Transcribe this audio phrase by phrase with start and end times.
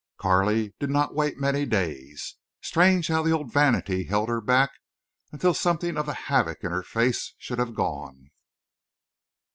[0.17, 2.35] Carley did not wait many days.
[2.59, 4.71] Strange how the old vanity held her back
[5.31, 8.31] until something of the havoc in her face should be gone!